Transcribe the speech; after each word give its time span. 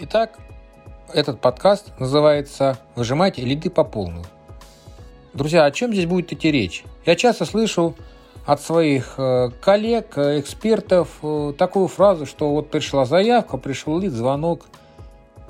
Итак, 0.00 0.38
этот 1.12 1.40
подкаст 1.40 1.92
называется 1.98 2.78
«Выжимайте 2.94 3.42
лиды 3.42 3.68
по 3.68 3.82
полную». 3.82 4.24
Друзья, 5.34 5.64
о 5.64 5.72
чем 5.72 5.92
здесь 5.92 6.06
будет 6.06 6.32
идти 6.32 6.52
речь? 6.52 6.84
Я 7.04 7.16
часто 7.16 7.44
слышу 7.44 7.96
от 8.46 8.60
своих 8.60 9.14
э, 9.18 9.50
коллег, 9.60 10.16
э, 10.16 10.38
экспертов 10.38 11.18
э, 11.22 11.52
такую 11.58 11.88
фразу, 11.88 12.26
что 12.26 12.50
вот 12.50 12.70
пришла 12.70 13.06
заявка, 13.06 13.56
пришел 13.56 13.98
лид, 13.98 14.12
звонок– 14.12 14.66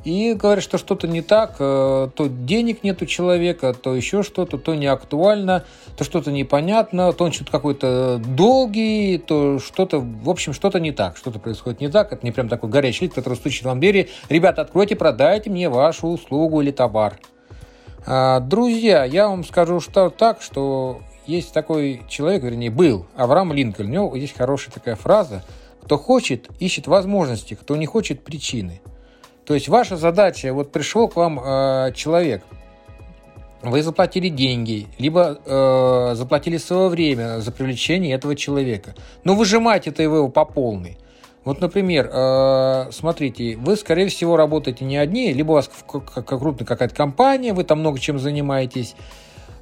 и 0.05 0.34
говорят, 0.34 0.62
что 0.62 0.79
что-то 0.79 1.09
не 1.09 1.23
так, 1.23 1.57
э, 1.59 2.09
то 2.15 2.29
денег 2.29 2.84
нет 2.84 3.02
у 3.02 3.07
человека, 3.07 3.75
то 3.75 3.95
еще 3.95 4.23
что-то, 4.23 4.59
то 4.59 4.74
не 4.74 4.87
актуально, 4.87 5.65
то 5.97 6.05
что-то 6.05 6.30
непонятно, 6.30 7.12
то 7.12 7.24
он 7.24 7.33
что-то 7.33 7.51
какой-то 7.51 8.21
долгий, 8.24 9.19
то 9.19 9.59
что-то, 9.59 9.98
в 10.01 10.30
общем, 10.30 10.52
что-то 10.52 10.80
не 10.80 10.93
так, 10.93 11.16
что-то 11.16 11.38
происходит 11.38 11.80
не 11.80 11.88
так, 11.88 12.13
это 12.13 12.24
не 12.24 12.32
прям 12.32 12.49
такой 12.49 12.71
горячий 12.71 13.07
лид, 13.07 13.15
который 13.15 13.35
стучит 13.35 13.65
вам 13.65 13.79
в 13.79 13.80
двери, 13.80 14.09
ребята, 14.29 14.63
откройте, 14.63 14.96
продайте 14.96 15.51
мне 15.51 15.69
вашу 15.69 16.09
услугу 16.09 16.60
или 16.60 16.71
товар. 16.71 17.19
А, 18.07 18.41
друзья, 18.41 19.04
я 19.04 19.29
вам 19.29 19.45
скажу 19.45 19.80
что 19.80 20.10
так, 20.10 20.41
что 20.43 21.01
есть 21.26 21.52
такой 21.52 22.02
человек, 22.09 22.43
вернее, 22.43 22.71
был, 22.71 23.07
Авраам 23.16 23.52
Линкольн, 23.52 23.91
у 23.91 23.93
него 23.93 24.16
есть 24.16 24.37
хорошая 24.37 24.73
такая 24.73 24.96
фраза, 24.96 25.45
кто 25.82 25.99
хочет, 25.99 26.49
ищет 26.60 26.87
возможности, 26.87 27.54
кто 27.54 27.76
не 27.76 27.87
хочет, 27.87 28.23
причины– 28.23 28.80
то 29.49 29.54
есть 29.54 29.66
ваша 29.68 29.96
задача, 29.96 30.52
вот 30.52 30.73
пришел 30.73 31.09
к 31.09 31.16
вам 31.16 31.41
э, 31.41 31.93
человек, 31.95 32.43
вы 33.63 33.82
заплатили 33.82 34.29
деньги, 34.29 34.88
либо 34.99 35.41
э, 35.43 36.15
заплатили 36.16 36.59
свое 36.59 36.91
время 36.91 37.41
за 37.41 37.51
привлечение 37.51 38.15
этого 38.15 38.37
человека. 38.37 38.95
Но 39.24 39.35
выжимать 39.35 39.87
это 39.87 40.02
его 40.02 40.29
по 40.29 40.45
полной. 40.45 40.99
Вот, 41.46 41.63
например, 41.63 42.10
э, 42.13 42.91
смотрите, 42.93 43.57
вы, 43.57 43.76
скорее 43.76 44.09
всего, 44.09 44.37
работаете 44.37 44.85
не 44.85 44.99
одни, 44.99 45.32
либо 45.32 45.52
у 45.52 45.54
вас 45.54 45.71
крупная 45.87 46.66
какая-то 46.66 46.95
компания, 46.95 47.54
вы 47.54 47.65
там 47.65 47.80
много 47.80 47.99
чем 47.99 48.19
занимаетесь, 48.19 48.96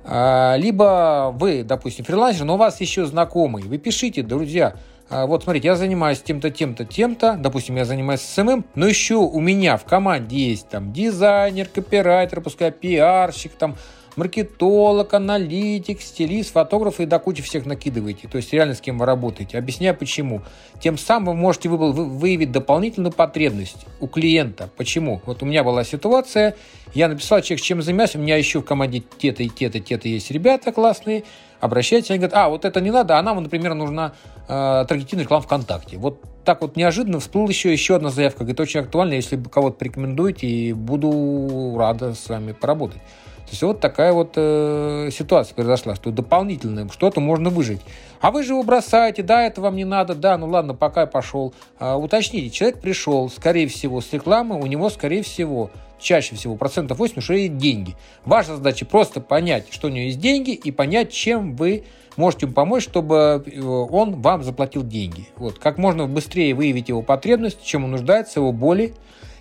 э, 0.03 0.55
либо 0.57 1.33
вы, 1.33 1.63
допустим, 1.63 2.05
фрилансер, 2.05 2.45
но 2.45 2.55
у 2.55 2.59
вас 2.59 2.81
еще 2.81 3.07
знакомый. 3.07 3.63
Вы 3.63 3.79
пишите, 3.79 4.25
друзья, 4.25 4.75
вот 5.11 5.45
смотрите, 5.45 5.69
я 5.69 5.77
занимаюсь 5.77 6.21
тем-то, 6.21 6.51
тем-то, 6.51 6.85
тем-то, 6.85 7.37
допустим, 7.39 7.77
я 7.77 7.85
занимаюсь 7.85 8.21
SMM, 8.21 8.65
но 8.75 8.87
еще 8.87 9.15
у 9.15 9.41
меня 9.41 9.77
в 9.77 9.85
команде 9.85 10.37
есть 10.37 10.69
там 10.69 10.93
дизайнер, 10.93 11.69
копирайтер, 11.69 12.41
пускай 12.41 12.73
пиарщик, 12.73 13.53
там 13.53 13.77
маркетолог, 14.17 15.13
аналитик, 15.15 16.01
стилист, 16.01 16.53
фотограф 16.53 17.01
и 17.01 17.07
до 17.07 17.19
кучи 17.19 17.43
всех 17.43 17.67
накидываете. 17.67 18.29
То 18.29 18.39
есть 18.39 18.53
реально 18.53 18.75
с 18.75 18.81
кем 18.81 18.99
вы 18.99 19.07
работаете. 19.07 19.59
Объясняю 19.59 19.95
почему. 19.95 20.43
Тем 20.81 20.99
самым 20.99 21.37
вы 21.37 21.43
можете 21.43 21.69
выявить 21.69 22.51
дополнительную 22.51 23.13
потребность 23.13 23.87
у 24.01 24.07
клиента. 24.09 24.71
Почему? 24.77 25.21
Вот 25.27 25.43
у 25.43 25.47
меня 25.47 25.63
была 25.63 25.85
ситуация, 25.85 26.57
я 26.95 27.09
написал 27.09 27.43
человек, 27.43 27.63
чем 27.63 27.83
занимаюсь, 27.83 28.17
у 28.17 28.19
меня 28.19 28.37
еще 28.37 28.61
в 28.61 28.65
команде 28.65 29.03
те-то 29.19 29.43
и 29.43 29.49
те-то, 29.49 29.81
те-то 29.81 30.09
есть 30.09 30.31
ребята 30.31 30.73
классные, 30.73 31.25
обращайтесь, 31.61 32.11
они 32.11 32.19
говорят, 32.19 32.37
а, 32.37 32.49
вот 32.49 32.65
это 32.65 32.81
не 32.81 32.91
надо, 32.91 33.19
а 33.19 33.23
нам, 33.23 33.43
например, 33.43 33.75
нужна 33.75 34.13
э, 34.49 34.85
таргетированная 34.89 35.25
реклама 35.25 35.43
ВКонтакте. 35.43 35.99
Вот 35.99 36.21
так 36.45 36.63
вот 36.63 36.77
неожиданно 36.77 37.21
всплыла 37.21 37.49
еще, 37.49 37.73
еще 37.73 37.97
одна 37.97 38.11
заявка, 38.11 38.41
говорит, 38.41 38.61
очень 38.61 38.81
актуально, 38.81 39.15
если 39.15 39.37
вы 39.37 39.51
кого-то 39.51 39.79
порекомендуете, 39.79 40.47
и 40.47 40.73
буду 40.73 41.75
рада 41.77 42.15
с 42.15 42.29
вами 42.29 42.53
поработать. 42.53 43.01
То 43.47 43.51
есть 43.53 43.63
вот 43.63 43.81
такая 43.81 44.13
вот 44.13 44.33
э, 44.35 45.09
ситуация 45.13 45.55
произошла, 45.55 45.95
что 45.95 46.11
дополнительно 46.11 46.91
что-то 46.91 47.21
можно 47.21 47.49
выжить. 47.49 47.81
А 48.21 48.33
вы 48.33 48.43
же 48.43 48.55
его 48.55 48.65
бросаете, 48.65 49.23
да, 49.23 49.45
это 49.45 49.61
вам 49.61 49.77
не 49.77 49.85
надо, 49.85 50.17
да, 50.17 50.37
ну 50.37 50.49
ладно, 50.49 50.75
пока 50.75 51.03
я 51.03 51.07
пошел. 51.07 51.55
А, 51.79 51.97
уточните, 51.97 52.51
человек 52.51 52.81
пришел, 52.81 53.31
скорее 53.31 53.69
всего, 53.69 54.01
с 54.01 54.13
рекламы, 54.13 54.61
у 54.61 54.67
него, 54.67 54.91
скорее 54.91 55.23
всего, 55.23 55.71
чаще 55.99 56.35
всего 56.35 56.57
процентов 56.57 56.99
80 56.99 57.19
уже 57.19 57.39
есть 57.39 57.57
деньги. 57.57 57.97
Ваша 58.25 58.57
задача 58.57 58.87
просто 58.87 59.21
понять, 59.21 59.67
что 59.71 59.89
у 59.89 59.91
него 59.91 60.07
есть 60.07 60.21
деньги, 60.21 60.51
и 60.51 60.71
понять, 60.71 61.13
чем 61.13 61.57
вы 61.57 61.85
можете 62.17 62.47
ему 62.47 62.55
помочь, 62.55 62.83
чтобы 62.83 63.45
э, 63.47 63.61
он 63.63 64.21
вам 64.21 64.43
заплатил 64.43 64.83
деньги. 64.83 65.29
Вот, 65.37 65.59
как 65.59 65.79
можно 65.79 66.07
быстрее 66.07 66.55
выявить 66.55 66.89
его 66.89 67.03
потребность, 67.03 67.63
чем 67.63 67.85
он 67.85 67.93
нуждается, 67.93 68.41
его 68.41 68.53
боли, 68.53 68.95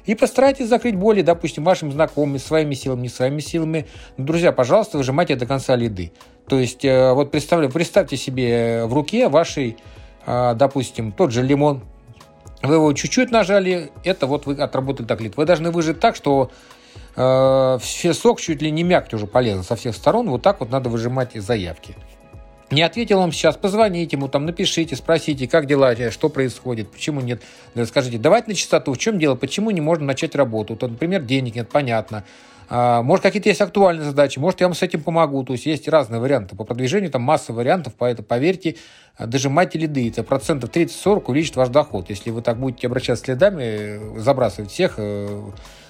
и 0.05 0.13
постарайтесь 0.13 0.67
закрыть 0.67 0.95
боли, 0.95 1.21
допустим, 1.21 1.63
вашим 1.63 1.91
знакомыми, 1.91 2.37
своими 2.37 2.75
силами, 2.75 3.03
не 3.03 3.09
своими 3.09 3.39
силами. 3.39 3.87
Но, 4.17 4.25
друзья, 4.25 4.51
пожалуйста, 4.51 4.97
выжимайте 4.97 5.35
до 5.35 5.45
конца 5.45 5.75
лиды. 5.75 6.11
То 6.47 6.59
есть, 6.59 6.85
э, 6.85 7.13
вот 7.13 7.31
представьте, 7.31 7.71
представьте 7.71 8.17
себе 8.17 8.85
в 8.85 8.93
руке 8.93 9.29
вашей, 9.29 9.77
э, 10.25 10.53
допустим, 10.55 11.11
тот 11.11 11.31
же 11.31 11.41
лимон. 11.41 11.81
Вы 12.65 12.75
его 12.75 12.93
чуть-чуть 12.93 13.31
нажали, 13.31 13.91
это 14.03 14.27
вот 14.27 14.45
вы 14.45 14.55
отработали 14.55 15.05
так 15.05 15.21
лид. 15.21 15.37
Вы 15.37 15.45
должны 15.45 15.71
выжать 15.71 15.99
так, 15.99 16.15
что 16.15 16.51
э, 17.15 17.77
все 17.81 18.13
сок 18.13 18.39
чуть 18.39 18.61
ли 18.61 18.71
не 18.71 18.83
мякоть 18.83 19.13
уже 19.13 19.27
полезно 19.27 19.63
со 19.63 19.75
всех 19.75 19.95
сторон. 19.95 20.29
Вот 20.29 20.41
так 20.41 20.59
вот 20.59 20.69
надо 20.69 20.89
выжимать 20.89 21.33
заявки. 21.33 21.95
Не 22.71 22.81
ответил 22.81 23.19
вам 23.19 23.31
сейчас, 23.31 23.57
позвоните 23.57 24.15
ему, 24.15 24.27
там 24.27 24.45
напишите, 24.45 24.95
спросите, 24.95 25.47
как 25.47 25.67
дела, 25.67 25.93
что 26.09 26.29
происходит, 26.29 26.89
почему 26.89 27.21
нет. 27.21 27.43
Скажите, 27.85 28.17
давайте 28.17 28.49
на 28.49 28.55
чистоту, 28.55 28.93
в 28.93 28.97
чем 28.97 29.19
дело, 29.19 29.35
почему 29.35 29.69
не 29.69 29.81
можно 29.81 30.05
начать 30.05 30.35
работу. 30.35 30.75
То, 30.75 30.87
например, 30.87 31.21
денег 31.21 31.55
нет, 31.55 31.69
понятно. 31.69 32.23
А, 32.67 33.03
может, 33.03 33.23
какие-то 33.23 33.49
есть 33.49 33.61
актуальные 33.61 34.05
задачи, 34.05 34.39
может, 34.39 34.61
я 34.61 34.67
вам 34.67 34.73
с 34.73 34.81
этим 34.81 35.01
помогу. 35.03 35.43
То 35.43 35.53
есть 35.53 35.65
есть 35.65 35.87
разные 35.87 36.19
варианты. 36.19 36.55
По 36.55 36.63
продвижению 36.63 37.11
там 37.11 37.21
масса 37.21 37.53
вариантов, 37.53 37.93
поэтому, 37.97 38.25
поверьте, 38.25 38.75
дожимайте 39.19 39.77
лиды. 39.77 40.09
Это 40.09 40.23
процентов 40.23 40.71
30-40 40.71 41.23
увеличит 41.27 41.55
ваш 41.55 41.69
доход. 41.69 42.09
Если 42.09 42.31
вы 42.31 42.41
так 42.41 42.57
будете 42.57 42.87
обращаться 42.87 43.23
с 43.23 43.25
следами, 43.25 44.19
забрасывать 44.19 44.71
всех, 44.71 44.95
э, 44.97 45.41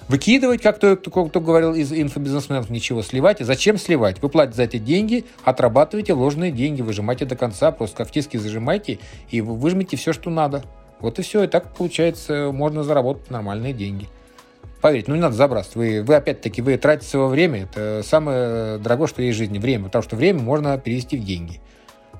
выкидывать, 0.08 0.62
как 0.62 0.76
кто, 0.76 0.96
кто, 0.96 1.40
говорил 1.40 1.74
из 1.74 1.92
инфобизнесменов, 1.92 2.70
ничего, 2.70 3.02
сливать. 3.02 3.38
Зачем 3.40 3.78
сливать? 3.78 4.22
Вы 4.22 4.28
платите 4.28 4.56
за 4.56 4.62
эти 4.64 4.78
деньги, 4.78 5.24
отрабатываете 5.44 6.12
ложные 6.12 6.52
деньги, 6.52 6.82
выжимайте 6.82 7.24
до 7.24 7.36
конца, 7.36 7.72
просто 7.72 7.96
как 7.96 8.08
в 8.08 8.10
тиске 8.10 8.38
зажимайте 8.38 8.98
и 9.30 9.40
выжмите 9.40 9.96
все, 9.96 10.12
что 10.12 10.30
надо. 10.30 10.64
Вот 11.00 11.18
и 11.18 11.22
все, 11.22 11.44
и 11.44 11.46
так 11.46 11.74
получается, 11.74 12.50
можно 12.52 12.82
заработать 12.82 13.30
нормальные 13.30 13.72
деньги. 13.72 14.08
Поверьте, 14.80 15.10
ну 15.10 15.16
не 15.16 15.22
надо 15.22 15.34
забрасывать. 15.34 15.76
Вы, 15.76 16.02
вы 16.02 16.14
опять-таки, 16.14 16.62
вы 16.62 16.76
тратите 16.76 17.10
свое 17.10 17.26
время. 17.26 17.64
Это 17.64 18.02
самое 18.04 18.78
дорогое, 18.78 19.08
что 19.08 19.22
есть 19.22 19.36
в 19.36 19.38
жизни. 19.38 19.58
Время. 19.58 19.86
Потому 19.86 20.02
что 20.02 20.16
время 20.16 20.40
можно 20.40 20.78
перевести 20.78 21.16
в 21.16 21.24
деньги. 21.24 21.60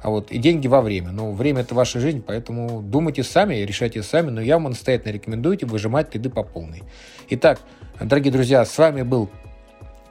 А 0.03 0.11
вот 0.11 0.31
и 0.31 0.39
деньги 0.39 0.67
во 0.67 0.81
время. 0.81 1.11
Но 1.11 1.33
время– 1.33 1.61
это 1.63 1.75
ваша 1.75 2.01
жизнь, 2.01 2.23
поэтому 2.27 2.83
думайте 2.83 3.23
сами, 3.23 3.55
решайте 3.57 4.03
сами. 4.03 4.31
Но 4.31 4.41
я 4.41 4.55
вам 4.55 4.71
настоятельно 4.71 5.13
рекомендую 5.13 5.59
выжимать 5.63 6.15
лиды 6.15 6.31
по 6.31 6.43
полной. 6.43 6.83
Итак, 7.31 7.61
дорогие 8.01 8.33
друзья, 8.33 8.65
с 8.65 8.79
вами 8.79 9.03
был 9.03 9.31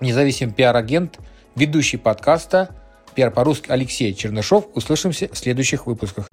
независимый 0.01 0.53
пиар-агент, 0.53 1.19
ведущий 1.55 1.97
подкаста 1.97 2.69
«Пиар 3.15 3.31
по-русски» 3.31 3.71
Алексей 3.71 4.13
Чернышов. 4.13 4.67
Услышимся 4.73 5.29
в 5.31 5.37
следующих 5.37 5.87
выпусках. 5.87 6.27